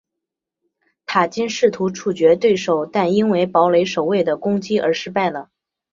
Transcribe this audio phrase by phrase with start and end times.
[1.05, 5.51] 塔金试图处决对手但因为堡垒守卫的攻击而失败了。